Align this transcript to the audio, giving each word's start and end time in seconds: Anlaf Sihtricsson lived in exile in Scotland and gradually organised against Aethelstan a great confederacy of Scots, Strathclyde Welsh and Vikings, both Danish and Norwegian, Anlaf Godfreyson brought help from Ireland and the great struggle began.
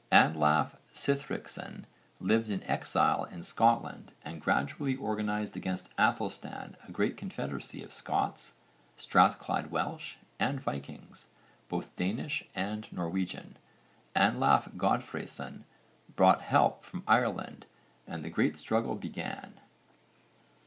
Anlaf 0.11 0.77
Sihtricsson 0.91 1.83
lived 2.19 2.49
in 2.49 2.63
exile 2.63 3.25
in 3.25 3.43
Scotland 3.43 4.13
and 4.25 4.41
gradually 4.41 4.97
organised 4.97 5.55
against 5.55 5.95
Aethelstan 5.95 6.73
a 6.87 6.91
great 6.91 7.15
confederacy 7.17 7.83
of 7.83 7.93
Scots, 7.93 8.53
Strathclyde 8.97 9.69
Welsh 9.69 10.15
and 10.39 10.59
Vikings, 10.59 11.27
both 11.69 11.95
Danish 11.97 12.43
and 12.55 12.91
Norwegian, 12.91 13.57
Anlaf 14.15 14.75
Godfreyson 14.75 15.65
brought 16.15 16.41
help 16.41 16.83
from 16.83 17.03
Ireland 17.07 17.67
and 18.07 18.25
the 18.25 18.31
great 18.31 18.57
struggle 18.57 18.95
began. 18.95 19.53